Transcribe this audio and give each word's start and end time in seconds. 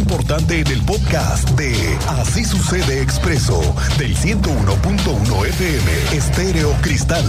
importante 0.00 0.60
en 0.60 0.66
el 0.68 0.80
podcast 0.82 1.50
de 1.50 1.74
Así 2.08 2.42
sucede 2.42 3.02
expreso 3.02 3.60
del 3.98 4.16
101.1 4.16 5.46
FM 5.46 6.16
Estéreo 6.16 6.72
Cristal. 6.80 7.24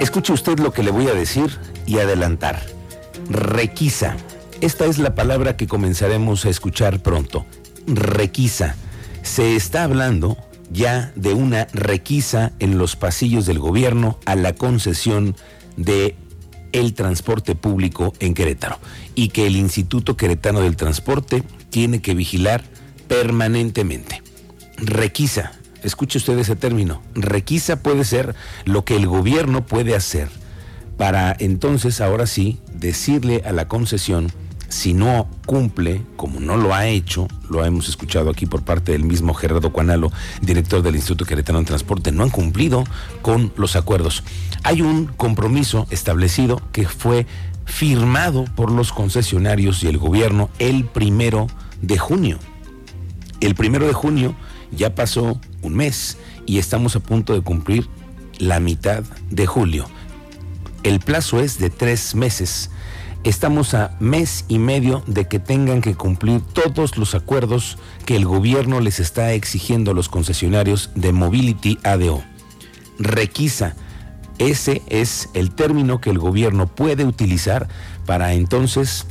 Escuche 0.00 0.32
usted 0.32 0.58
lo 0.58 0.72
que 0.72 0.82
le 0.82 0.90
voy 0.90 1.06
a 1.08 1.12
decir 1.12 1.58
y 1.86 1.98
adelantar. 1.98 2.62
Requisa. 3.28 4.16
Esta 4.62 4.86
es 4.86 4.98
la 4.98 5.14
palabra 5.14 5.56
que 5.58 5.66
comenzaremos 5.66 6.46
a 6.46 6.48
escuchar 6.48 7.00
pronto. 7.00 7.44
Requisa. 7.86 8.74
Se 9.22 9.54
está 9.54 9.84
hablando 9.84 10.38
ya 10.70 11.12
de 11.14 11.34
una 11.34 11.66
requisa 11.74 12.52
en 12.58 12.78
los 12.78 12.96
pasillos 12.96 13.44
del 13.44 13.58
gobierno 13.58 14.18
a 14.24 14.34
la 14.34 14.54
concesión 14.54 15.36
de 15.76 16.16
el 16.72 16.94
transporte 16.94 17.54
público 17.54 18.12
en 18.20 18.34
Querétaro 18.34 18.78
y 19.14 19.28
que 19.28 19.46
el 19.46 19.56
Instituto 19.56 20.16
Queretano 20.16 20.60
del 20.60 20.76
Transporte 20.76 21.42
tiene 21.70 22.00
que 22.00 22.14
vigilar 22.14 22.64
permanentemente. 23.08 24.22
Requisa, 24.76 25.52
escuche 25.82 26.18
usted 26.18 26.38
ese 26.38 26.56
término, 26.56 27.02
requisa 27.14 27.82
puede 27.82 28.04
ser 28.04 28.34
lo 28.64 28.84
que 28.84 28.96
el 28.96 29.06
gobierno 29.06 29.66
puede 29.66 29.94
hacer 29.94 30.28
para 30.98 31.34
entonces 31.38 32.00
ahora 32.00 32.26
sí 32.26 32.60
decirle 32.72 33.42
a 33.46 33.52
la 33.52 33.68
concesión 33.68 34.30
si 34.68 34.92
no 34.92 35.28
cumple, 35.46 36.02
como 36.16 36.40
no 36.40 36.56
lo 36.56 36.74
ha 36.74 36.86
hecho, 36.86 37.26
lo 37.48 37.64
hemos 37.64 37.88
escuchado 37.88 38.30
aquí 38.30 38.46
por 38.46 38.62
parte 38.62 38.92
del 38.92 39.04
mismo 39.04 39.32
Gerardo 39.34 39.72
Cuanalo, 39.72 40.12
director 40.42 40.82
del 40.82 40.96
Instituto 40.96 41.24
Queretano 41.24 41.60
de 41.60 41.64
Transporte, 41.64 42.12
no 42.12 42.22
han 42.22 42.30
cumplido 42.30 42.84
con 43.22 43.52
los 43.56 43.76
acuerdos. 43.76 44.22
Hay 44.64 44.82
un 44.82 45.06
compromiso 45.06 45.86
establecido 45.90 46.60
que 46.72 46.86
fue 46.86 47.26
firmado 47.64 48.44
por 48.56 48.70
los 48.70 48.92
concesionarios 48.92 49.82
y 49.82 49.88
el 49.88 49.98
gobierno 49.98 50.50
el 50.58 50.84
primero 50.84 51.46
de 51.80 51.98
junio. 51.98 52.38
El 53.40 53.54
primero 53.54 53.86
de 53.86 53.92
junio 53.92 54.34
ya 54.70 54.94
pasó 54.94 55.40
un 55.62 55.74
mes 55.74 56.18
y 56.46 56.58
estamos 56.58 56.96
a 56.96 57.00
punto 57.00 57.32
de 57.34 57.40
cumplir 57.40 57.88
la 58.38 58.60
mitad 58.60 59.02
de 59.30 59.46
julio. 59.46 59.86
El 60.82 61.00
plazo 61.00 61.40
es 61.40 61.58
de 61.58 61.70
tres 61.70 62.14
meses 62.14 62.70
Estamos 63.28 63.74
a 63.74 63.94
mes 64.00 64.46
y 64.48 64.58
medio 64.58 65.02
de 65.06 65.28
que 65.28 65.38
tengan 65.38 65.82
que 65.82 65.94
cumplir 65.94 66.40
todos 66.40 66.96
los 66.96 67.14
acuerdos 67.14 67.76
que 68.06 68.16
el 68.16 68.24
gobierno 68.24 68.80
les 68.80 69.00
está 69.00 69.34
exigiendo 69.34 69.90
a 69.90 69.94
los 69.94 70.08
concesionarios 70.08 70.88
de 70.94 71.12
Mobility 71.12 71.78
ADO. 71.84 72.22
Requisa. 72.98 73.76
Ese 74.38 74.80
es 74.88 75.28
el 75.34 75.50
término 75.50 76.00
que 76.00 76.08
el 76.08 76.18
gobierno 76.18 76.68
puede 76.68 77.04
utilizar 77.04 77.68
para 78.06 78.32
entonces 78.32 79.04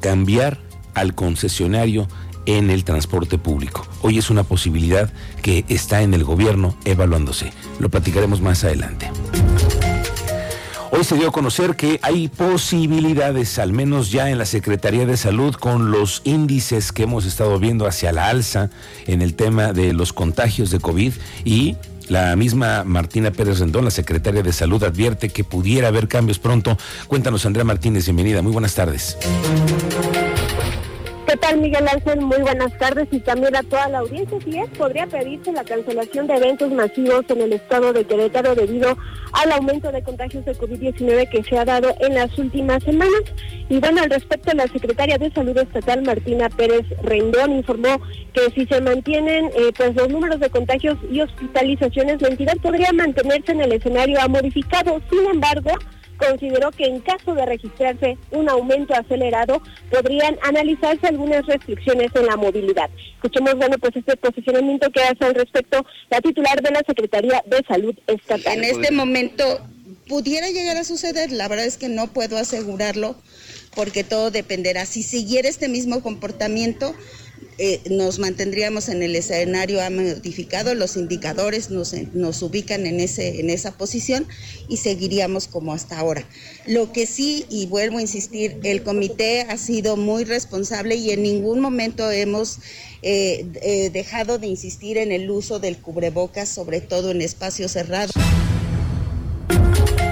cambiar 0.00 0.58
al 0.94 1.14
concesionario 1.14 2.08
en 2.46 2.70
el 2.70 2.82
transporte 2.82 3.36
público. 3.36 3.86
Hoy 4.00 4.16
es 4.16 4.30
una 4.30 4.44
posibilidad 4.44 5.12
que 5.42 5.66
está 5.68 6.00
en 6.00 6.14
el 6.14 6.24
gobierno 6.24 6.78
evaluándose. 6.86 7.52
Lo 7.78 7.90
platicaremos 7.90 8.40
más 8.40 8.64
adelante. 8.64 9.10
Se 11.08 11.14
dio 11.14 11.28
a 11.28 11.32
conocer 11.32 11.74
que 11.74 11.98
hay 12.02 12.28
posibilidades, 12.28 13.58
al 13.58 13.72
menos 13.72 14.10
ya 14.10 14.28
en 14.28 14.36
la 14.36 14.44
Secretaría 14.44 15.06
de 15.06 15.16
Salud, 15.16 15.54
con 15.54 15.90
los 15.90 16.20
índices 16.24 16.92
que 16.92 17.04
hemos 17.04 17.24
estado 17.24 17.58
viendo 17.58 17.86
hacia 17.86 18.12
la 18.12 18.28
alza 18.28 18.68
en 19.06 19.22
el 19.22 19.32
tema 19.32 19.72
de 19.72 19.94
los 19.94 20.12
contagios 20.12 20.70
de 20.70 20.80
COVID 20.80 21.14
y 21.46 21.76
la 22.08 22.36
misma 22.36 22.84
Martina 22.84 23.30
Pérez 23.30 23.58
Rendón, 23.58 23.86
la 23.86 23.90
secretaria 23.90 24.42
de 24.42 24.52
Salud, 24.52 24.84
advierte 24.84 25.30
que 25.30 25.44
pudiera 25.44 25.88
haber 25.88 26.08
cambios 26.08 26.38
pronto. 26.38 26.76
Cuéntanos, 27.06 27.46
Andrea 27.46 27.64
Martínez, 27.64 28.04
bienvenida. 28.04 28.42
Muy 28.42 28.52
buenas 28.52 28.74
tardes. 28.74 29.16
¿Qué 31.28 31.36
tal, 31.36 31.58
Miguel 31.58 31.86
Ángel? 31.86 32.22
Muy 32.22 32.40
buenas 32.40 32.72
tardes 32.78 33.06
y 33.10 33.20
también 33.20 33.54
a 33.54 33.62
toda 33.62 33.86
la 33.90 33.98
audiencia. 33.98 34.38
Si 34.42 34.58
es, 34.58 34.70
podría 34.70 35.06
pedirse 35.06 35.52
la 35.52 35.62
cancelación 35.62 36.26
de 36.26 36.36
eventos 36.36 36.72
masivos 36.72 37.22
en 37.28 37.42
el 37.42 37.52
estado 37.52 37.92
de 37.92 38.02
Querétaro 38.06 38.54
debido 38.54 38.96
al 39.34 39.52
aumento 39.52 39.92
de 39.92 40.02
contagios 40.02 40.46
de 40.46 40.56
COVID-19 40.56 41.28
que 41.28 41.44
se 41.44 41.58
ha 41.58 41.66
dado 41.66 41.94
en 42.00 42.14
las 42.14 42.38
últimas 42.38 42.82
semanas. 42.82 43.20
Y 43.68 43.78
bueno, 43.78 44.00
al 44.00 44.08
respecto, 44.08 44.54
la 44.54 44.68
secretaria 44.68 45.18
de 45.18 45.30
Salud 45.30 45.58
Estatal, 45.58 46.00
Martina 46.00 46.48
Pérez 46.48 46.86
Rendón, 47.02 47.58
informó 47.58 48.00
que 48.32 48.50
si 48.54 48.64
se 48.64 48.80
mantienen 48.80 49.50
eh, 49.54 49.70
pues 49.76 49.94
los 49.96 50.08
números 50.08 50.40
de 50.40 50.48
contagios 50.48 50.96
y 51.10 51.20
hospitalizaciones, 51.20 52.22
la 52.22 52.28
entidad 52.28 52.56
podría 52.62 52.90
mantenerse 52.94 53.52
en 53.52 53.60
el 53.60 53.72
escenario 53.72 54.18
modificado. 54.30 54.98
Sin 55.10 55.26
embargo, 55.26 55.72
consideró 56.18 56.70
que 56.70 56.84
en 56.84 57.00
caso 57.00 57.34
de 57.34 57.46
registrarse 57.46 58.18
un 58.30 58.48
aumento 58.48 58.94
acelerado, 58.94 59.62
podrían 59.90 60.36
analizarse 60.42 61.06
algunas 61.06 61.46
restricciones 61.46 62.10
en 62.14 62.26
la 62.26 62.36
movilidad. 62.36 62.90
Escuchemos, 63.14 63.54
bueno, 63.54 63.78
pues 63.78 63.96
este 63.96 64.16
posicionamiento 64.16 64.90
que 64.90 65.00
hace 65.00 65.24
al 65.24 65.34
respecto 65.34 65.84
la 66.10 66.20
titular 66.20 66.60
de 66.60 66.70
la 66.70 66.82
Secretaría 66.86 67.42
de 67.46 67.64
Salud 67.66 67.94
Estatal. 68.06 68.58
En 68.58 68.64
este 68.64 68.92
momento 68.92 69.60
pudiera 70.06 70.48
llegar 70.48 70.76
a 70.76 70.84
suceder, 70.84 71.32
la 71.32 71.48
verdad 71.48 71.66
es 71.66 71.76
que 71.76 71.88
no 71.88 72.08
puedo 72.08 72.36
asegurarlo 72.36 73.16
porque 73.74 74.04
todo 74.04 74.30
dependerá. 74.30 74.86
Si 74.86 75.02
siguiera 75.02 75.48
este 75.48 75.68
mismo 75.68 76.02
comportamiento, 76.02 76.94
eh, 77.58 77.80
nos 77.90 78.18
mantendríamos 78.18 78.88
en 78.88 79.02
el 79.02 79.16
escenario 79.16 79.82
ha 79.82 79.90
modificado, 79.90 80.74
los 80.74 80.96
indicadores 80.96 81.70
nos, 81.70 81.92
nos 82.14 82.40
ubican 82.42 82.86
en, 82.86 83.00
ese, 83.00 83.40
en 83.40 83.50
esa 83.50 83.76
posición 83.76 84.26
y 84.68 84.76
seguiríamos 84.76 85.48
como 85.48 85.72
hasta 85.72 85.98
ahora. 85.98 86.24
Lo 86.66 86.92
que 86.92 87.06
sí, 87.06 87.46
y 87.50 87.66
vuelvo 87.66 87.98
a 87.98 88.02
insistir, 88.02 88.58
el 88.62 88.82
comité 88.82 89.42
ha 89.42 89.58
sido 89.58 89.96
muy 89.96 90.24
responsable 90.24 90.94
y 90.94 91.10
en 91.10 91.22
ningún 91.22 91.60
momento 91.60 92.10
hemos 92.10 92.58
eh, 93.02 93.46
eh, 93.62 93.90
dejado 93.90 94.38
de 94.38 94.46
insistir 94.46 94.96
en 94.98 95.12
el 95.12 95.30
uso 95.30 95.58
del 95.58 95.78
cubrebocas, 95.78 96.48
sobre 96.48 96.80
todo 96.80 97.10
en 97.10 97.22
espacios 97.22 97.72
cerrados. 97.72 98.12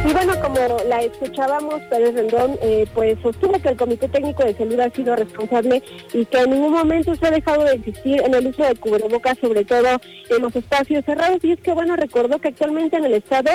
Y 0.07 0.13
bueno, 0.13 0.41
como 0.41 0.61
la 0.87 1.03
escuchábamos, 1.03 1.83
Pérez 1.91 2.15
Rendón, 2.15 2.57
eh, 2.63 2.87
pues 2.95 3.19
sostuvo 3.25 3.61
que 3.61 3.71
el 3.71 3.77
Comité 3.77 4.09
Técnico 4.09 4.45
de 4.45 4.55
Salud 4.55 4.79
ha 4.79 4.89
sido 4.91 5.17
responsable 5.17 5.83
y 6.13 6.25
que 6.27 6.39
en 6.39 6.51
ningún 6.51 6.75
momento 6.75 7.17
se 7.17 7.27
ha 7.27 7.33
dejado 7.33 7.65
de 7.65 7.73
existir 7.73 8.23
en 8.25 8.33
el 8.33 8.47
uso 8.47 8.63
de 8.63 8.77
cubrebocas, 8.77 9.37
sobre 9.41 9.65
todo 9.65 10.01
en 10.31 10.43
los 10.43 10.55
espacios 10.55 11.05
cerrados. 11.05 11.43
Y 11.43 11.51
es 11.51 11.61
que, 11.61 11.73
bueno, 11.73 11.97
recordó 11.97 12.39
que 12.39 12.49
actualmente 12.49 12.97
en 12.97 13.07
el 13.07 13.15
Estado 13.15 13.51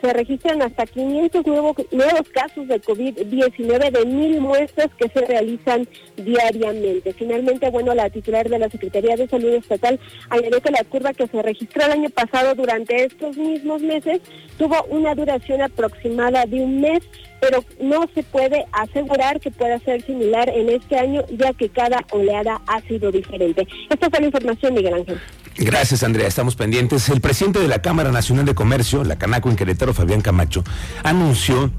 se 0.00 0.12
registran 0.12 0.62
hasta 0.62 0.86
500 0.86 1.46
nuevos, 1.46 1.76
nuevos 1.90 2.28
casos 2.30 2.68
de 2.68 2.80
COVID-19 2.80 3.90
de 3.90 4.06
mil 4.06 4.40
muestras 4.40 4.88
que 4.98 5.08
se 5.08 5.24
realizan 5.26 5.86
diariamente. 6.16 7.12
Finalmente, 7.12 7.70
bueno, 7.70 7.94
la 7.94 8.10
titular 8.10 8.48
de 8.48 8.58
la 8.58 8.68
Secretaría 8.68 9.16
de 9.16 9.28
Salud 9.28 9.54
Estatal 9.54 9.98
añadió 10.30 10.60
que 10.60 10.70
la 10.70 10.84
curva 10.84 11.12
que 11.12 11.26
se 11.26 11.42
registró 11.42 11.84
el 11.86 11.92
año 11.92 12.10
pasado 12.10 12.54
durante 12.54 13.04
estos 13.04 13.36
mismos 13.36 13.82
meses 13.82 14.20
tuvo 14.58 14.82
una 14.88 15.14
duración 15.14 15.62
aproximada 15.62 16.46
de 16.46 16.60
un 16.60 16.80
mes, 16.80 17.00
pero 17.40 17.64
no 17.80 18.08
se 18.14 18.22
puede 18.22 18.64
asegurar 18.72 19.40
que 19.40 19.50
pueda 19.50 19.78
ser 19.80 20.02
similar 20.02 20.48
en 20.48 20.68
este 20.70 20.98
año, 20.98 21.22
ya 21.30 21.52
que 21.52 21.68
cada 21.68 22.04
oleada 22.10 22.60
ha 22.66 22.80
sido 22.82 23.10
diferente. 23.10 23.66
Esta 23.90 24.10
fue 24.10 24.20
la 24.20 24.26
información, 24.26 24.74
Miguel 24.74 24.94
Ángel. 24.94 25.20
Gracias, 25.58 26.02
Andrea. 26.02 26.26
Estamos 26.26 26.54
pendientes. 26.54 27.08
El 27.08 27.20
presidente 27.20 27.58
de 27.58 27.68
la 27.68 27.80
Cámara 27.80 28.10
Nacional 28.12 28.44
de 28.44 28.54
Comercio, 28.54 29.04
la 29.04 29.16
Canaco 29.16 29.48
en 29.48 29.56
Querétaro, 29.56 29.94
Fabián 29.94 30.20
Camacho, 30.20 30.64
anunció 31.02 31.70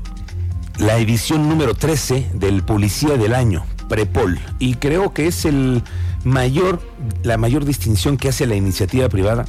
la 0.80 0.98
edición 0.98 1.50
número 1.50 1.74
13 1.74 2.32
del 2.34 2.64
Policía 2.64 3.18
del 3.18 3.34
Año, 3.34 3.66
Prepol, 3.90 4.40
y 4.60 4.76
creo 4.76 5.14
que 5.14 5.28
es 5.28 5.46
el 5.46 5.82
mayor, 6.24 6.82
la 7.24 7.38
mayor 7.38 7.66
distinción 7.66 8.18
que 8.18 8.30
hace 8.30 8.46
la 8.46 8.56
iniciativa 8.56 9.10
privada 9.10 9.46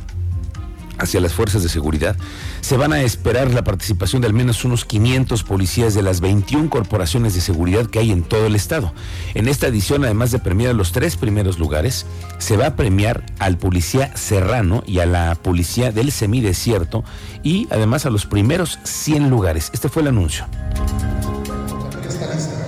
hacia 0.98 1.20
las 1.20 1.34
fuerzas 1.34 1.62
de 1.62 1.68
seguridad, 1.68 2.16
se 2.60 2.76
van 2.76 2.92
a 2.92 3.02
esperar 3.02 3.52
la 3.52 3.64
participación 3.64 4.22
de 4.22 4.28
al 4.28 4.34
menos 4.34 4.64
unos 4.64 4.84
500 4.84 5.42
policías 5.44 5.94
de 5.94 6.02
las 6.02 6.20
21 6.20 6.70
corporaciones 6.70 7.34
de 7.34 7.40
seguridad 7.40 7.86
que 7.86 7.98
hay 7.98 8.10
en 8.10 8.22
todo 8.22 8.46
el 8.46 8.54
estado. 8.54 8.92
En 9.34 9.48
esta 9.48 9.66
edición, 9.66 10.04
además 10.04 10.30
de 10.30 10.38
premiar 10.38 10.70
a 10.70 10.74
los 10.74 10.92
tres 10.92 11.16
primeros 11.16 11.58
lugares, 11.58 12.06
se 12.38 12.56
va 12.56 12.66
a 12.66 12.76
premiar 12.76 13.24
al 13.38 13.58
policía 13.58 14.16
serrano 14.16 14.82
y 14.86 15.00
a 15.00 15.06
la 15.06 15.34
policía 15.36 15.92
del 15.92 16.12
semidesierto 16.12 17.04
y 17.42 17.68
además 17.70 18.06
a 18.06 18.10
los 18.10 18.26
primeros 18.26 18.78
100 18.84 19.30
lugares. 19.30 19.70
Este 19.72 19.88
fue 19.88 20.02
el 20.02 20.08
anuncio. 20.08 20.46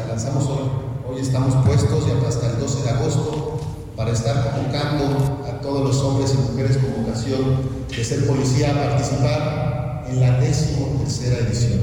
lanzamos 0.08 0.46
hoy. 0.48 0.70
Hoy 1.08 1.20
estamos 1.20 1.54
puestos 1.64 2.04
y 2.06 2.26
hasta 2.26 2.50
el 2.50 2.60
12 2.60 2.82
de 2.82 2.90
agosto 2.90 3.60
para 3.96 4.12
estar 4.12 4.52
convocando 4.52 5.44
a 5.46 5.60
todos 5.60 5.82
los 5.82 5.96
hombres 6.02 6.34
y 6.34 6.50
mujeres 6.50 6.78
con 6.78 7.04
vocación 7.04 7.69
de 8.00 8.06
ser 8.06 8.26
policía 8.26 8.70
a 8.70 8.88
participar 8.88 10.06
en 10.08 10.20
la 10.20 10.40
décimo 10.40 10.96
tercera 11.00 11.36
edición. 11.46 11.80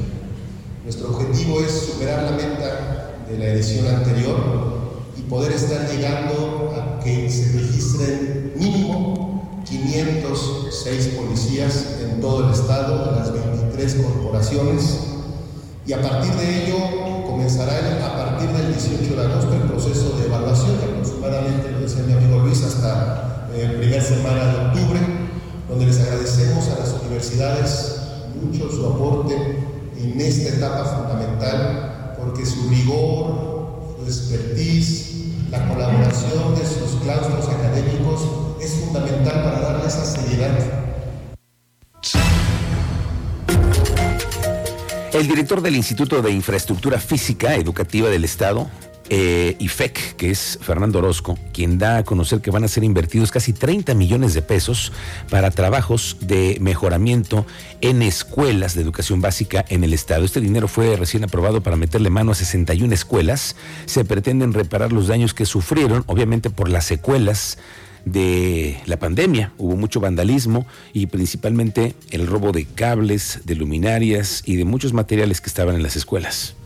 Nuestro 0.82 1.10
objetivo 1.10 1.60
es 1.60 1.70
superar 1.70 2.24
la 2.24 2.32
meta 2.32 3.14
de 3.30 3.38
la 3.38 3.44
edición 3.50 3.86
anterior 3.86 4.36
y 5.16 5.22
poder 5.22 5.52
estar 5.52 5.88
llegando 5.88 6.74
a 6.76 6.98
que 6.98 7.30
se 7.30 7.52
registren 7.52 8.52
mínimo 8.56 9.62
506 9.64 11.06
policías 11.08 11.98
en 12.02 12.20
todo 12.20 12.48
el 12.48 12.52
estado, 12.52 13.10
en 13.10 13.16
las 13.20 13.32
23 13.32 13.94
corporaciones 13.94 14.98
y 15.86 15.92
a 15.92 16.02
partir 16.02 16.32
de 16.32 16.64
ello 16.64 17.26
comenzará 17.28 17.74
a 18.04 18.16
partir 18.16 18.48
del 18.56 18.74
18 18.74 19.14
de 19.14 19.24
agosto 19.24 19.54
el 19.54 19.62
proceso 19.62 20.18
de 20.18 20.26
evaluación, 20.26 20.78
que 20.78 20.84
aproximadamente, 20.84 21.70
lo 21.70 21.78
decía 21.78 22.02
mi 22.02 22.14
amigo 22.14 22.40
Luis, 22.40 22.64
hasta 22.64 23.46
eh, 23.54 23.76
primera 23.78 24.02
semana 24.02 24.46
de 24.46 24.66
octubre, 24.66 25.17
donde 25.78 25.94
les 25.94 26.04
agradecemos 26.04 26.66
a 26.70 26.80
las 26.80 26.92
universidades 27.04 28.00
mucho 28.42 28.68
su 28.68 28.84
aporte 28.84 29.32
en 29.96 30.20
esta 30.20 30.56
etapa 30.56 30.84
fundamental, 30.84 32.16
porque 32.18 32.44
su 32.44 32.68
rigor, 32.68 33.96
su 33.96 34.04
expertise, 34.04 35.14
la 35.52 35.68
colaboración 35.68 36.56
de 36.56 36.66
sus 36.66 37.00
claustros 37.00 37.48
académicos 37.48 38.22
es 38.60 38.72
fundamental 38.72 39.44
para 39.44 39.60
darle 39.60 39.86
esa 39.86 40.04
seriedad. 40.04 40.58
El 45.12 45.28
director 45.28 45.62
del 45.62 45.76
Instituto 45.76 46.22
de 46.22 46.32
Infraestructura 46.32 46.98
Física 46.98 47.54
Educativa 47.54 48.08
del 48.08 48.24
Estado, 48.24 48.68
eh, 49.10 49.56
IFEC, 49.58 50.16
que 50.16 50.30
es 50.30 50.58
Fernando 50.60 50.98
Orozco, 50.98 51.38
quien 51.52 51.78
da 51.78 51.98
a 51.98 52.04
conocer 52.04 52.40
que 52.40 52.50
van 52.50 52.64
a 52.64 52.68
ser 52.68 52.84
invertidos 52.84 53.30
casi 53.30 53.52
30 53.52 53.94
millones 53.94 54.34
de 54.34 54.42
pesos 54.42 54.92
para 55.30 55.50
trabajos 55.50 56.16
de 56.20 56.58
mejoramiento 56.60 57.46
en 57.80 58.02
escuelas 58.02 58.74
de 58.74 58.82
educación 58.82 59.20
básica 59.20 59.64
en 59.68 59.84
el 59.84 59.94
Estado. 59.94 60.24
Este 60.24 60.40
dinero 60.40 60.68
fue 60.68 60.96
recién 60.96 61.24
aprobado 61.24 61.62
para 61.62 61.76
meterle 61.76 62.10
mano 62.10 62.32
a 62.32 62.34
61 62.34 62.92
escuelas. 62.92 63.56
Se 63.86 64.04
pretenden 64.04 64.52
reparar 64.52 64.92
los 64.92 65.08
daños 65.08 65.34
que 65.34 65.46
sufrieron, 65.46 66.04
obviamente 66.06 66.50
por 66.50 66.68
las 66.68 66.84
secuelas 66.84 67.58
de 68.04 68.80
la 68.86 68.98
pandemia. 68.98 69.52
Hubo 69.58 69.76
mucho 69.76 70.00
vandalismo 70.00 70.66
y 70.92 71.06
principalmente 71.06 71.94
el 72.10 72.26
robo 72.26 72.52
de 72.52 72.64
cables, 72.64 73.40
de 73.44 73.54
luminarias 73.54 74.42
y 74.44 74.56
de 74.56 74.64
muchos 74.64 74.92
materiales 74.92 75.40
que 75.40 75.48
estaban 75.48 75.74
en 75.74 75.82
las 75.82 75.96
escuelas. 75.96 76.57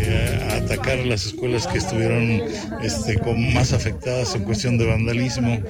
Eh, 0.00 0.38
atacar 0.62 0.98
las 1.06 1.26
escuelas 1.26 1.66
que 1.66 1.78
estuvieron 1.78 2.42
este, 2.82 3.18
con 3.18 3.52
más 3.52 3.72
afectadas 3.72 4.34
en 4.34 4.44
cuestión 4.44 4.78
de 4.78 4.86
vandalismo. 4.86 5.60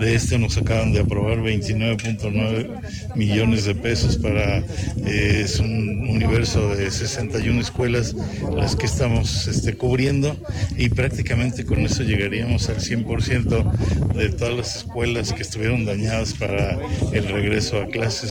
De 0.00 0.14
este 0.14 0.38
nos 0.38 0.56
acaban 0.58 0.92
de 0.92 1.00
aprobar 1.00 1.38
29.9 1.38 3.16
millones 3.16 3.64
de 3.64 3.74
pesos 3.74 4.16
para 4.16 4.58
eh, 4.58 5.42
es 5.44 5.58
un 5.60 6.08
universo 6.08 6.74
de 6.74 6.90
61 6.90 7.60
escuelas 7.60 8.14
las 8.54 8.76
que 8.76 8.86
estamos 8.86 9.46
este, 9.46 9.74
cubriendo 9.74 10.36
y 10.76 10.88
prácticamente 10.88 11.64
con 11.64 11.80
eso 11.80 12.02
llegaríamos 12.02 12.68
al 12.68 12.76
100% 12.76 13.72
de 14.14 14.28
todas 14.30 14.56
las 14.56 14.76
escuelas 14.76 15.32
que 15.32 15.42
estuvieron 15.42 15.84
dañadas 15.84 16.34
para 16.34 16.78
el 17.12 17.28
regreso 17.28 17.80
a 17.80 17.86
clases. 17.86 18.30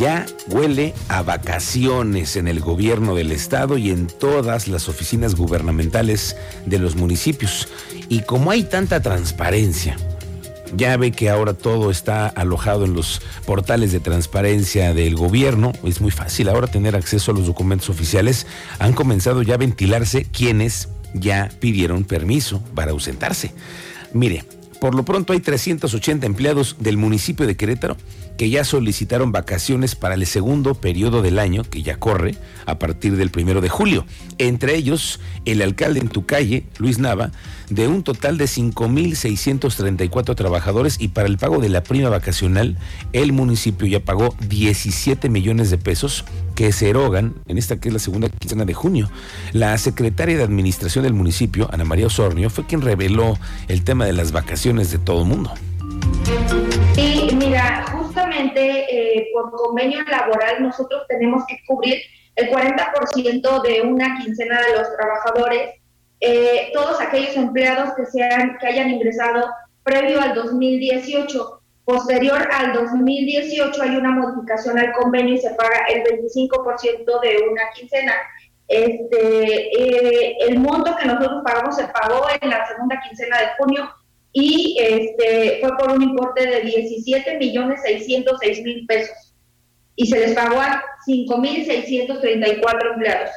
Ya 0.00 0.24
huele 0.48 0.94
a 1.08 1.20
vacaciones 1.20 2.36
en 2.36 2.48
el 2.48 2.60
gobierno 2.60 3.14
del 3.14 3.32
estado 3.32 3.76
y 3.76 3.90
en 3.90 4.06
todas 4.06 4.66
las 4.66 4.88
oficinas 4.88 5.34
gubernamentales 5.34 6.38
de 6.64 6.78
los 6.78 6.96
municipios. 6.96 7.68
Y 8.08 8.20
como 8.20 8.50
hay 8.50 8.62
tanta 8.64 9.02
transparencia, 9.02 9.98
ya 10.74 10.96
ve 10.96 11.12
que 11.12 11.28
ahora 11.28 11.52
todo 11.52 11.90
está 11.90 12.28
alojado 12.28 12.86
en 12.86 12.94
los 12.94 13.20
portales 13.44 13.92
de 13.92 14.00
transparencia 14.00 14.94
del 14.94 15.16
gobierno. 15.16 15.72
Es 15.84 16.00
muy 16.00 16.10
fácil 16.10 16.48
ahora 16.48 16.66
tener 16.66 16.96
acceso 16.96 17.32
a 17.32 17.34
los 17.34 17.44
documentos 17.44 17.90
oficiales. 17.90 18.46
Han 18.78 18.94
comenzado 18.94 19.42
ya 19.42 19.56
a 19.56 19.58
ventilarse 19.58 20.24
quienes 20.24 20.88
ya 21.12 21.50
pidieron 21.60 22.04
permiso 22.04 22.62
para 22.74 22.92
ausentarse. 22.92 23.52
Mire, 24.14 24.44
por 24.80 24.94
lo 24.94 25.04
pronto 25.04 25.34
hay 25.34 25.40
380 25.40 26.24
empleados 26.24 26.76
del 26.78 26.96
municipio 26.96 27.46
de 27.46 27.54
Querétaro 27.54 27.98
que 28.40 28.48
ya 28.48 28.64
solicitaron 28.64 29.32
vacaciones 29.32 29.94
para 29.94 30.14
el 30.14 30.24
segundo 30.24 30.72
periodo 30.72 31.20
del 31.20 31.38
año, 31.38 31.62
que 31.62 31.82
ya 31.82 31.98
corre 31.98 32.36
a 32.64 32.78
partir 32.78 33.18
del 33.18 33.28
primero 33.28 33.60
de 33.60 33.68
julio. 33.68 34.06
Entre 34.38 34.76
ellos, 34.76 35.20
el 35.44 35.60
alcalde 35.60 36.00
en 36.00 36.08
tu 36.08 36.24
calle, 36.24 36.64
Luis 36.78 36.98
Nava, 36.98 37.32
de 37.68 37.86
un 37.86 38.02
total 38.02 38.38
de 38.38 38.46
5.634 38.46 40.34
trabajadores 40.36 40.96
y 40.98 41.08
para 41.08 41.28
el 41.28 41.36
pago 41.36 41.58
de 41.58 41.68
la 41.68 41.82
prima 41.82 42.08
vacacional, 42.08 42.78
el 43.12 43.34
municipio 43.34 43.86
ya 43.86 44.00
pagó 44.00 44.34
17 44.48 45.28
millones 45.28 45.68
de 45.68 45.76
pesos 45.76 46.24
que 46.54 46.72
se 46.72 46.88
erogan 46.88 47.34
en 47.46 47.58
esta 47.58 47.78
que 47.78 47.88
es 47.88 47.92
la 47.92 48.00
segunda 48.00 48.30
quincena 48.30 48.64
de 48.64 48.72
junio. 48.72 49.10
La 49.52 49.76
secretaria 49.76 50.38
de 50.38 50.44
Administración 50.44 51.04
del 51.04 51.12
municipio, 51.12 51.68
Ana 51.70 51.84
María 51.84 52.06
Osornio, 52.06 52.48
fue 52.48 52.64
quien 52.64 52.80
reveló 52.80 53.38
el 53.68 53.84
tema 53.84 54.06
de 54.06 54.14
las 54.14 54.32
vacaciones 54.32 54.90
de 54.90 54.96
todo 54.96 55.20
el 55.24 55.28
mundo. 55.28 55.52
Eh, 58.40 59.28
por 59.34 59.50
convenio 59.50 60.02
laboral 60.04 60.62
nosotros 60.62 61.02
tenemos 61.08 61.44
que 61.46 61.58
cubrir 61.66 62.00
el 62.36 62.48
40% 62.48 63.62
de 63.62 63.82
una 63.82 64.18
quincena 64.18 64.60
de 64.62 64.78
los 64.78 64.96
trabajadores, 64.96 65.74
eh, 66.20 66.70
todos 66.72 67.00
aquellos 67.00 67.36
empleados 67.36 67.92
que, 67.94 68.06
sean, 68.06 68.56
que 68.58 68.66
hayan 68.66 68.90
ingresado 68.90 69.46
previo 69.82 70.20
al 70.22 70.34
2018. 70.34 71.60
Posterior 71.84 72.48
al 72.52 72.72
2018 72.72 73.82
hay 73.82 73.96
una 73.96 74.10
modificación 74.12 74.78
al 74.78 74.92
convenio 74.92 75.34
y 75.34 75.38
se 75.38 75.50
paga 75.50 75.86
el 75.90 76.02
25% 76.04 77.20
de 77.20 77.48
una 77.50 77.62
quincena. 77.74 78.14
Este, 78.68 79.68
eh, 79.76 80.36
el 80.48 80.60
monto 80.60 80.96
que 80.96 81.06
nosotros 81.06 81.42
pagamos 81.44 81.76
se 81.76 81.88
pagó 81.88 82.26
en 82.40 82.48
la 82.48 82.66
segunda 82.68 83.00
quincena 83.06 83.38
de 83.38 83.46
junio 83.58 83.90
y 84.32 84.76
este, 84.80 85.58
fue 85.60 85.76
por 85.76 85.92
un 85.92 86.02
importe 86.02 86.46
de 86.46 86.60
17 86.62 87.38
millones 87.38 87.80
606 87.84 88.62
mil 88.62 88.86
pesos 88.86 89.34
y 89.96 90.06
se 90.06 90.18
les 90.18 90.32
pagó 90.32 90.60
a 90.60 90.82
5 91.04 91.38
mil 91.38 91.64
634 91.64 92.94
empleados. 92.94 93.30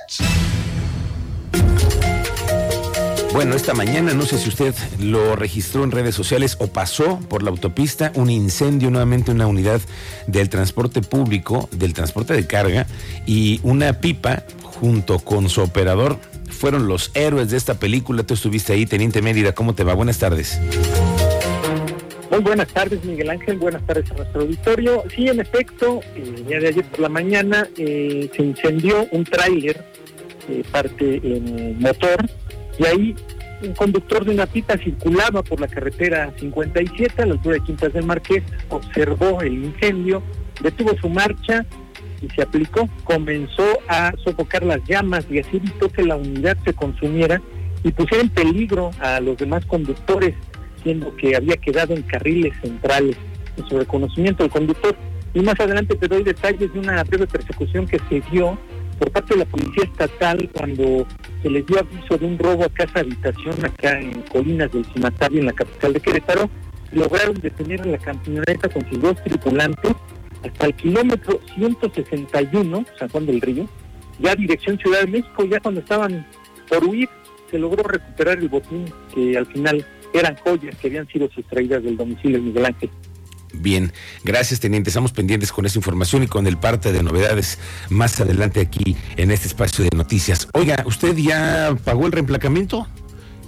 Bueno, 3.33 3.55
esta 3.55 3.73
mañana, 3.73 4.13
no 4.13 4.27
sé 4.27 4.37
si 4.37 4.49
usted 4.49 4.75
lo 4.99 5.35
registró 5.35 5.83
en 5.83 5.89
redes 5.89 6.13
sociales 6.13 6.55
o 6.59 6.67
pasó 6.67 7.19
por 7.29 7.41
la 7.41 7.49
autopista, 7.49 8.11
un 8.13 8.29
incendio 8.29 8.91
nuevamente 8.91 9.31
en 9.31 9.37
una 9.37 9.47
unidad 9.47 9.81
del 10.27 10.49
transporte 10.49 11.01
público, 11.01 11.67
del 11.71 11.95
transporte 11.95 12.35
de 12.35 12.45
carga, 12.45 12.85
y 13.25 13.59
una 13.63 13.99
pipa 13.99 14.43
junto 14.61 15.17
con 15.17 15.49
su 15.49 15.61
operador 15.61 16.19
fueron 16.53 16.87
los 16.87 17.11
héroes 17.13 17.49
de 17.49 17.57
esta 17.57 17.75
película. 17.75 18.23
Tú 18.23 18.33
estuviste 18.33 18.73
ahí, 18.73 18.85
Teniente 18.85 19.21
Mérida. 19.21 19.53
¿Cómo 19.53 19.75
te 19.75 19.83
va? 19.83 19.93
Buenas 19.93 20.19
tardes. 20.19 20.59
Muy 22.31 22.39
buenas 22.39 22.67
tardes, 22.69 23.03
Miguel 23.03 23.29
Ángel. 23.29 23.57
Buenas 23.57 23.85
tardes 23.85 24.09
a 24.09 24.15
nuestro 24.15 24.41
auditorio. 24.41 25.03
Sí, 25.15 25.27
en 25.27 25.39
efecto, 25.39 25.99
el 26.15 26.45
día 26.47 26.59
de 26.59 26.69
ayer 26.69 26.85
por 26.85 26.99
la 27.01 27.09
mañana 27.09 27.67
eh, 27.77 28.29
se 28.35 28.41
incendió 28.41 29.07
un 29.11 29.23
tráiler, 29.23 29.85
eh, 30.49 30.63
parte 30.71 31.21
en 31.23 31.79
motor, 31.79 32.25
y 32.79 32.85
ahí 32.85 33.15
un 33.61 33.73
conductor 33.73 34.25
de 34.25 34.31
una 34.31 34.45
pipa 34.45 34.77
circulaba 34.77 35.43
por 35.43 35.59
la 35.59 35.67
carretera 35.67 36.33
57 36.39 37.21
a 37.21 37.25
la 37.25 37.33
altura 37.33 37.55
de 37.55 37.63
Quintas 37.63 37.93
del 37.93 38.05
Marqués, 38.05 38.43
observó 38.69 39.41
el 39.41 39.65
incendio, 39.65 40.23
detuvo 40.61 40.97
su 40.97 41.09
marcha 41.09 41.65
y 42.23 42.29
se 42.29 42.41
aplicó, 42.41 42.87
comenzó 43.03 43.65
a 43.87 44.13
sofocar 44.23 44.63
las 44.63 44.79
llamas 44.87 45.25
y 45.29 45.39
así 45.39 45.57
evitó 45.57 45.89
que 45.89 46.03
la 46.03 46.15
unidad 46.15 46.57
se 46.63 46.73
consumiera 46.73 47.41
y 47.83 47.91
pusiera 47.91 48.23
en 48.23 48.29
peligro 48.29 48.91
a 48.99 49.19
los 49.19 49.37
demás 49.37 49.65
conductores, 49.65 50.33
siendo 50.81 51.13
que 51.17 51.35
había 51.35 51.57
quedado 51.57 51.93
en 51.93 52.01
carriles 52.03 52.53
centrales 52.61 53.17
en 53.57 53.67
su 53.67 53.77
reconocimiento 53.77 54.43
del 54.43 54.51
conductor. 54.51 54.95
Y 55.33 55.41
más 55.41 55.59
adelante 55.59 55.95
te 55.95 56.07
doy 56.07 56.23
detalles 56.23 56.71
de 56.71 56.79
una 56.79 57.03
breve 57.03 57.27
persecución 57.27 57.85
que 57.87 57.99
se 58.07 58.21
dio 58.31 58.57
por 58.99 59.11
parte 59.11 59.33
de 59.33 59.39
la 59.41 59.45
Policía 59.45 59.83
Estatal 59.83 60.49
cuando 60.53 61.05
se 61.41 61.49
les 61.49 61.65
dio 61.65 61.79
aviso 61.79 62.17
de 62.17 62.25
un 62.25 62.37
robo 62.37 62.63
a 62.63 62.69
casa 62.69 63.01
habitación 63.01 63.65
acá 63.65 63.99
en 63.99 64.21
Colinas 64.21 64.71
del 64.71 64.85
Cimatario, 64.93 65.39
en 65.41 65.47
la 65.47 65.53
capital 65.53 65.93
de 65.93 65.99
Querétaro. 65.99 66.49
Lograron 66.91 67.33
detener 67.41 67.85
la 67.85 67.97
camioneta 67.97 68.69
con 68.69 68.87
sus 68.87 69.01
dos 69.01 69.21
tripulantes 69.23 69.93
hasta 70.43 70.67
el 70.67 70.73
kilómetro 70.75 71.39
161, 71.55 72.85
San 72.99 73.09
Juan 73.09 73.25
del 73.25 73.41
Río, 73.41 73.67
ya 74.19 74.35
dirección 74.35 74.77
Ciudad 74.77 75.01
de 75.01 75.07
México, 75.07 75.45
ya 75.45 75.59
cuando 75.59 75.79
estaban 75.81 76.25
por 76.69 76.83
huir, 76.85 77.09
se 77.49 77.57
logró 77.57 77.83
recuperar 77.83 78.39
el 78.39 78.49
botín, 78.49 78.85
que 79.13 79.37
al 79.37 79.45
final 79.45 79.85
eran 80.13 80.35
joyas 80.37 80.75
que 80.75 80.87
habían 80.87 81.07
sido 81.07 81.29
sustraídas 81.31 81.83
del 81.83 81.97
domicilio 81.97 82.37
de 82.37 82.43
Miguel 82.43 82.65
Ángel. 82.65 82.89
Bien, 83.53 83.93
gracias 84.23 84.59
teniente. 84.59 84.89
Estamos 84.89 85.11
pendientes 85.11 85.51
con 85.51 85.65
esa 85.65 85.77
información 85.77 86.23
y 86.23 86.27
con 86.27 86.47
el 86.47 86.57
parte 86.57 86.91
de 86.91 87.03
novedades 87.03 87.59
más 87.89 88.19
adelante 88.19 88.59
aquí 88.59 88.97
en 89.15 89.31
este 89.31 89.47
espacio 89.47 89.83
de 89.83 89.95
noticias. 89.95 90.47
Oiga, 90.53 90.83
¿usted 90.85 91.15
ya 91.15 91.75
pagó 91.83 92.07
el 92.07 92.11
reemplacamiento? 92.11 92.87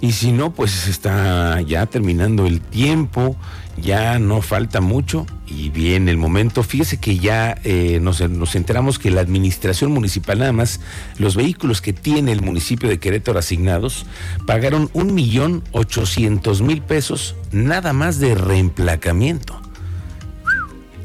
Y 0.00 0.12
si 0.12 0.32
no, 0.32 0.52
pues 0.52 0.88
está 0.88 1.60
ya 1.62 1.86
terminando 1.86 2.46
el 2.46 2.60
tiempo, 2.60 3.36
ya 3.80 4.18
no 4.18 4.42
falta 4.42 4.80
mucho 4.80 5.26
y 5.46 5.70
viene 5.70 6.10
el 6.10 6.18
momento. 6.18 6.62
Fíjese 6.62 6.98
que 6.98 7.18
ya 7.18 7.58
eh, 7.64 7.98
nos, 8.00 8.20
enteramos 8.54 8.98
que 8.98 9.10
la 9.10 9.22
administración 9.22 9.92
municipal, 9.92 10.38
nada 10.38 10.52
más, 10.52 10.80
los 11.18 11.34
vehículos 11.34 11.80
que 11.80 11.94
tiene 11.94 12.32
el 12.32 12.42
municipio 12.42 12.88
de 12.88 12.98
Querétaro 12.98 13.38
asignados, 13.38 14.06
pagaron 14.46 14.90
un 14.92 15.14
millón 15.14 15.64
ochocientos 15.72 16.60
mil 16.60 16.82
pesos 16.82 17.34
nada 17.50 17.92
más 17.92 18.18
de 18.18 18.34
reemplacamiento. 18.34 19.60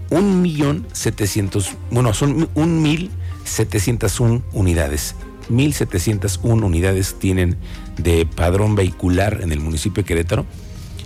Un 0.09 0.41
millón 0.41 0.85
setecientos, 0.91 1.77
bueno, 1.91 2.13
son 2.13 2.49
un 2.55 2.81
mil 2.81 3.09
setecientos 3.45 4.19
un 4.19 4.43
unidades 4.51 5.15
1.701 5.51 6.63
unidades 6.63 7.15
tienen 7.19 7.57
de 8.03 8.25
padrón 8.25 8.75
vehicular 8.75 9.39
en 9.41 9.51
el 9.51 9.59
municipio 9.59 10.03
de 10.03 10.07
Querétaro 10.07 10.45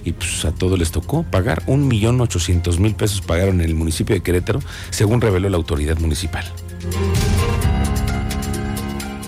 y 0.05 0.11
pues 0.11 0.45
a 0.45 0.51
todos 0.51 0.77
les 0.77 0.91
tocó 0.91 1.23
pagar 1.23 1.63
un 1.65 1.87
millón 1.87 2.21
ochocientos 2.21 2.79
mil 2.79 2.95
pesos 2.95 3.21
pagaron 3.21 3.59
en 3.61 3.67
el 3.67 3.75
municipio 3.75 4.15
de 4.15 4.21
Querétaro, 4.21 4.59
según 4.91 5.19
reveló 5.19 5.49
la 5.49 5.57
autoridad 5.57 5.97
municipal. 5.97 6.45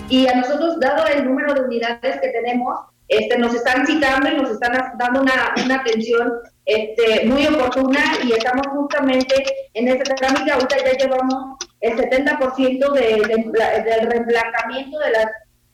Y 0.08 0.26
a 0.26 0.36
nosotros, 0.36 0.78
dado 0.80 1.06
el 1.06 1.24
número 1.24 1.52
de 1.52 1.62
unidades 1.62 2.20
que 2.20 2.28
tenemos, 2.28 2.78
este, 3.08 3.38
nos 3.38 3.54
están 3.54 3.86
citando 3.86 4.30
y 4.30 4.36
nos 4.36 4.50
están 4.50 4.72
dando 4.98 5.22
una, 5.22 5.54
una 5.62 5.76
atención 5.76 6.32
este, 6.64 7.26
muy 7.26 7.46
oportuna 7.46 8.00
y 8.24 8.32
estamos 8.32 8.66
justamente 8.68 9.34
en 9.74 9.88
ese 9.88 10.04
trámite. 10.14 10.50
Ahorita 10.50 10.76
ya 10.78 10.92
llevamos 10.96 11.56
el 11.80 11.96
70% 11.96 12.92
de, 12.92 13.00
de, 13.00 13.90
del 13.90 14.10
reemplazamiento 14.10 14.98
de 14.98 15.10
las, 15.10 15.26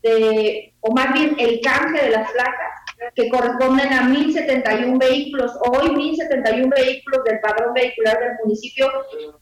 de, 0.05 0.75
o 0.81 0.93
más 0.93 1.13
bien 1.13 1.35
el 1.39 1.61
canje 1.61 2.05
de 2.05 2.11
las 2.11 2.31
placas 2.31 3.13
que 3.15 3.29
corresponden 3.29 3.93
a 3.93 4.09
1.071 4.09 4.99
vehículos. 4.99 5.53
Hoy 5.67 5.89
1.071 5.89 6.71
vehículos 6.75 7.25
del 7.25 7.41
padrón 7.41 7.75
vehicular 7.75 8.19
del 8.19 8.33
municipio 8.45 8.91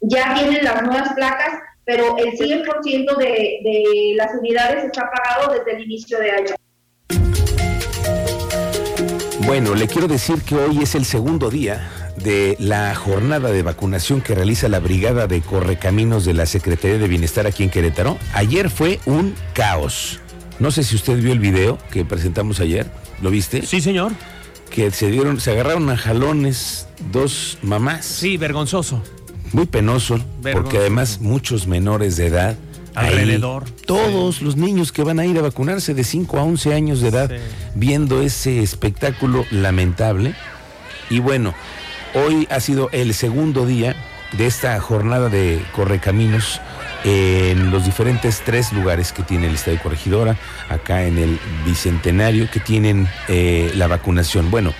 ya 0.01 0.35
tienen 0.35 0.65
las 0.65 0.83
nuevas 0.83 1.13
placas, 1.15 1.61
pero 1.85 2.17
el 2.17 2.33
100% 2.33 3.17
de, 3.17 3.61
de 3.63 4.15
las 4.17 4.35
unidades 4.35 4.85
está 4.85 5.11
pagado 5.11 5.53
desde 5.53 5.77
el 5.77 5.85
inicio 5.85 6.19
de 6.19 6.31
año. 6.31 6.55
Bueno, 9.45 9.75
le 9.75 9.89
quiero 9.89 10.07
decir 10.07 10.43
que 10.43 10.55
hoy 10.55 10.83
es 10.83 10.95
el 10.95 11.05
segundo 11.05 11.51
día 11.51 11.91
de 12.17 12.57
la 12.61 12.95
jornada 12.95 13.51
de 13.51 13.63
vacunación 13.63 14.21
que 14.21 14.35
realiza 14.35 14.69
la 14.69 14.79
Brigada 14.79 15.27
de 15.27 15.41
Correcaminos 15.41 16.25
de 16.25 16.35
la 16.35 16.47
Secretaría 16.47 16.99
de 16.99 17.09
Bienestar 17.09 17.47
aquí 17.47 17.65
en 17.65 17.71
Querétaro. 17.71 18.19
Ayer 18.35 18.71
fue 18.71 19.01
un 19.07 19.35
caos. 19.53 20.22
No 20.63 20.71
sé 20.71 20.85
si 20.85 20.95
usted 20.95 21.21
vio 21.21 21.33
el 21.33 21.41
video 21.41 21.77
que 21.91 22.05
presentamos 22.05 22.61
ayer. 22.61 22.87
¿Lo 23.21 23.31
viste? 23.31 23.67
Sí, 23.67 23.81
señor. 23.81 24.13
Que 24.71 24.93
se 24.93 25.11
dieron, 25.11 25.41
se 25.41 25.51
agarraron 25.51 25.91
a 25.91 25.97
jalones 25.97 26.87
dos 27.11 27.59
mamás. 27.63 28.07
Sí, 28.07 28.37
vergonzoso. 28.37 29.03
Muy 29.53 29.67
penoso, 29.67 30.21
Vergonzoso. 30.41 30.53
porque 30.63 30.79
además 30.79 31.19
muchos 31.21 31.67
menores 31.67 32.17
de 32.17 32.27
edad. 32.29 32.57
ahí, 32.95 33.09
Alrededor. 33.09 33.65
todos 33.87 34.41
los 34.41 34.57
niños 34.57 34.93
que 34.93 35.03
van 35.03 35.19
a 35.19 35.27
ir 35.27 35.37
a 35.39 35.43
vacunarse 35.43 35.95
de 35.95 36.05
5 36.05 36.39
a 36.39 36.43
11 36.45 36.75
años 36.75 37.01
de 37.01 37.09
edad 37.09 37.29
Sí. 37.31 37.37
viendo 37.75 38.23
ese 38.23 38.63
espectáculo 38.63 39.45
lamentable. 39.51 40.35
Y 41.11 41.19
bueno, 41.19 41.55
hoy 42.15 42.47
ha 42.51 42.61
sido 42.61 42.89
el 42.93 43.15
segundo 43.15 43.67
día 43.67 43.97
de 44.39 44.47
esta 44.47 44.79
jornada 44.81 45.29
de 45.29 45.61
correcaminos 45.75 46.61
en 47.05 47.71
los 47.71 47.85
diferentes 47.85 48.43
tres 48.45 48.73
lugares 48.73 49.13
que 49.13 49.23
tiene 49.23 49.47
el 49.47 49.55
Estadio 49.55 49.81
Corregidora, 49.83 50.37
acá 50.69 51.05
en 51.05 51.19
el 51.19 51.39
Bicentenario, 51.65 52.51
que 52.51 52.61
tienen 52.61 53.09
eh, 53.29 53.73
la 53.75 53.87
vacunación. 53.89 54.51
Bueno, 54.51 54.73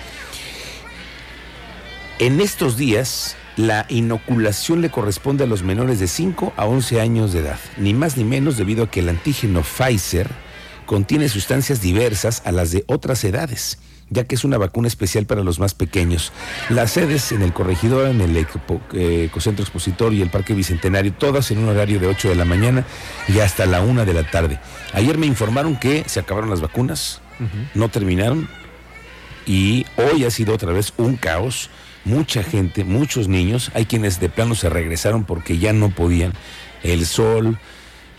en 2.19 2.39
estos 2.41 2.77
días 2.77 3.35
la 3.57 3.85
inoculación 3.89 4.81
le 4.81 4.89
corresponde 4.89 5.43
a 5.43 5.47
los 5.47 5.63
menores 5.63 5.99
de 5.99 6.07
5 6.07 6.53
a 6.55 6.65
11 6.65 7.01
años 7.01 7.33
de 7.33 7.39
edad, 7.39 7.59
ni 7.77 7.93
más 7.93 8.17
ni 8.17 8.23
menos 8.23 8.57
debido 8.57 8.85
a 8.85 8.91
que 8.91 9.01
el 9.01 9.09
antígeno 9.09 9.61
Pfizer 9.61 10.29
contiene 10.85 11.29
sustancias 11.29 11.81
diversas 11.81 12.41
a 12.45 12.51
las 12.51 12.71
de 12.71 12.83
otras 12.87 13.23
edades, 13.23 13.77
ya 14.13 14.23
que 14.23 14.35
es 14.35 14.43
una 14.43 14.57
vacuna 14.57 14.87
especial 14.87 15.25
para 15.25 15.43
los 15.43 15.59
más 15.59 15.73
pequeños. 15.73 16.31
Las 16.69 16.91
sedes 16.91 17.31
en 17.31 17.41
el 17.41 17.51
Corregidor, 17.51 18.07
en 18.07 18.21
el 18.21 18.37
eh, 18.37 19.25
Ecocentro 19.25 19.63
Expositor 19.63 20.13
y 20.13 20.21
el 20.21 20.29
Parque 20.29 20.53
Bicentenario, 20.53 21.13
todas 21.13 21.51
en 21.51 21.57
un 21.57 21.69
horario 21.69 21.99
de 21.99 22.07
8 22.07 22.29
de 22.29 22.35
la 22.35 22.45
mañana 22.45 22.85
y 23.27 23.39
hasta 23.39 23.65
la 23.65 23.81
1 23.81 24.05
de 24.05 24.13
la 24.13 24.23
tarde. 24.29 24.59
Ayer 24.93 25.17
me 25.17 25.25
informaron 25.25 25.77
que 25.77 26.03
se 26.07 26.19
acabaron 26.19 26.49
las 26.49 26.61
vacunas, 26.61 27.21
no 27.73 27.89
terminaron, 27.89 28.47
y 29.45 29.85
hoy 29.97 30.23
ha 30.23 30.31
sido 30.31 30.53
otra 30.53 30.71
vez 30.71 30.93
un 30.97 31.17
caos. 31.17 31.69
Mucha 32.05 32.43
gente, 32.43 32.83
muchos 32.83 33.27
niños, 33.27 33.71
hay 33.73 33.85
quienes 33.85 34.19
de 34.19 34.29
plano 34.29 34.55
se 34.55 34.69
regresaron 34.69 35.23
porque 35.23 35.57
ya 35.57 35.73
no 35.73 35.89
podían. 35.89 36.33
El 36.83 37.05
sol, 37.05 37.57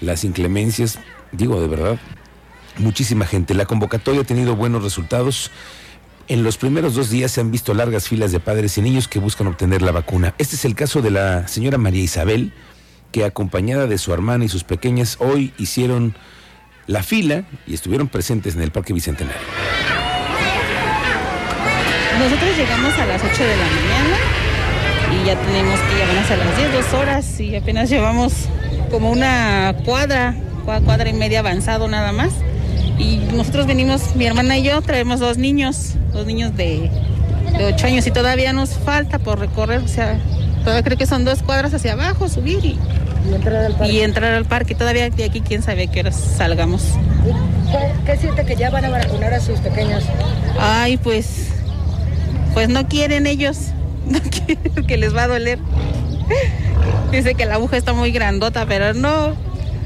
las 0.01 0.25
inclemencias, 0.25 0.99
digo 1.33 1.61
de 1.61 1.69
verdad, 1.69 1.99
muchísima 2.79 3.27
gente. 3.27 3.55
La 3.55 3.67
convocatoria 3.67 4.23
ha 4.23 4.25
tenido 4.25 4.57
buenos 4.57 4.83
resultados. 4.83 5.51
En 6.27 6.43
los 6.43 6.57
primeros 6.57 6.95
dos 6.95 7.11
días 7.11 7.31
se 7.33 7.41
han 7.41 7.51
visto 7.51 7.75
largas 7.75 8.09
filas 8.09 8.33
de 8.33 8.41
padres 8.41 8.79
y 8.79 8.83
niños 8.83 9.09
que 9.09 9.19
buscan 9.19 9.47
obtener 9.47 9.83
la 9.83 9.93
vacuna. 9.93 10.35
Este 10.39 10.57
es 10.57 10.65
el 10.65 10.75
caso 10.75 11.03
de 11.03 11.11
la 11.11 11.47
señora 11.49 11.77
María 11.77 12.03
Isabel, 12.03 12.53
que 13.13 13.25
acompañada 13.25 13.87
de 13.87 13.99
su 13.99 14.13
hermana 14.13 14.45
y 14.45 14.49
sus 14.49 14.65
pequeñas 14.65 15.17
hoy 15.21 15.53
hicieron 15.59 16.17
la 16.87 17.03
fila 17.03 17.45
y 17.67 17.75
estuvieron 17.75 18.09
presentes 18.09 18.55
en 18.55 18.63
el 18.63 18.71
Parque 18.71 18.93
Bicentenario. 18.95 19.41
Nosotros 22.19 22.57
llegamos 22.57 22.95
a 22.99 23.07
las 23.07 23.23
8 23.23 23.43
de 23.43 23.57
la 23.57 23.67
mañana 23.67 24.17
y 25.23 25.27
ya 25.27 25.37
tenemos 25.39 25.79
que 25.81 25.95
llegar 25.95 26.17
hasta 26.19 26.37
las 26.37 26.57
10, 26.57 26.73
dos 26.73 26.93
horas 26.95 27.41
y 27.41 27.55
apenas 27.55 27.91
llevamos 27.91 28.33
como 28.91 29.11
una 29.11 29.75
cuadra, 29.85 30.35
cua- 30.65 30.83
cuadra 30.83 31.11
y 31.11 31.13
media 31.13 31.41
avanzado 31.41 31.87
nada 31.87 32.13
más. 32.13 32.33
Y 32.99 33.17
nosotros 33.35 33.67
venimos, 33.67 34.15
mi 34.15 34.27
hermana 34.27 34.57
y 34.59 34.63
yo, 34.63 34.81
traemos 34.83 35.21
dos 35.21 35.37
niños, 35.39 35.95
dos 36.13 36.27
niños 36.27 36.57
de, 36.57 36.91
de 37.59 37.65
8 37.67 37.87
años 37.87 38.07
y 38.07 38.11
todavía 38.11 38.53
nos 38.53 38.71
falta 38.71 39.19
por 39.19 39.39
recorrer, 39.39 39.81
o 39.81 39.89
sea, 39.89 40.19
todavía 40.61 40.83
creo 40.83 40.97
que 40.97 41.07
son 41.07 41.25
dos 41.25 41.43
cuadras 41.43 41.75
hacia 41.75 41.93
abajo, 41.93 42.29
subir 42.29 42.65
y, 42.65 42.79
y 43.89 44.01
entrar 44.01 44.35
al 44.35 44.45
parque. 44.45 44.75
Todavía 44.75 45.11
de 45.11 45.25
aquí 45.25 45.41
quién 45.41 45.63
sabe 45.63 45.85
a 45.85 45.87
qué 45.89 46.01
horas 46.01 46.17
salgamos. 46.37 46.83
¿Qué 48.05 48.17
siente 48.17 48.45
que 48.45 48.57
ya 48.57 48.71
van 48.71 48.85
a 48.85 48.91
vacunar 48.91 49.35
a 49.35 49.41
sus 49.41 49.59
pequeños? 49.61 50.05
Ay, 50.59 50.97
pues, 50.97 51.49
pues 52.53 52.69
no 52.69 52.87
quieren 52.87 53.27
ellos, 53.27 53.71
no 54.07 54.21
quieren 54.21 54.73
porque 54.75 54.97
les 54.97 55.15
va 55.15 55.25
a 55.25 55.29
doler. 55.29 55.59
Dice 57.11 57.35
que 57.35 57.47
la 57.47 57.55
aguja 57.55 57.77
está 57.77 57.93
muy 57.93 58.11
grandota, 58.11 58.67
pero 58.67 58.95
no, 58.95 59.35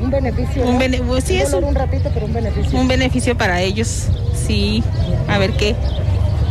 Un 0.00 0.10
beneficio. 0.10 0.62
Un 0.64 0.74
¿no? 0.74 0.78
bene- 0.78 0.98
sí, 1.24 1.34
Un 1.34 1.40
es 1.40 1.50
dolor 1.50 1.64
un- 1.64 1.68
un 1.70 1.74
ratito, 1.74 2.10
pero 2.14 2.26
un 2.26 2.32
beneficio. 2.32 2.78
un 2.78 2.88
beneficio 2.88 3.36
para 3.36 3.60
ellos. 3.62 4.06
Sí, 4.46 4.82
a 5.28 5.38
ver 5.38 5.52
qué, 5.52 5.74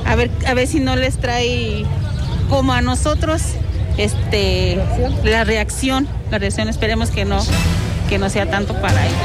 a 0.06 0.16
ver, 0.16 0.30
a 0.46 0.54
ver 0.54 0.68
si 0.68 0.80
no 0.80 0.96
les 0.96 1.18
trae 1.18 1.86
como 2.50 2.74
a 2.74 2.82
nosotros, 2.82 3.42
este, 3.98 4.76
¿Reacción? 4.76 5.16
la 5.24 5.44
reacción, 5.44 6.08
la 6.32 6.38
reacción. 6.40 6.70
Esperemos 6.70 7.10
que 7.10 7.26
no, 7.26 7.40
que 8.10 8.18
no 8.18 8.30
sea 8.30 8.46
tanto 8.50 8.74
para 8.82 9.06
ellos. 9.06 9.18